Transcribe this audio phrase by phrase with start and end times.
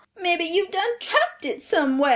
[0.19, 2.09] Mebby you've done drapped it somewhar."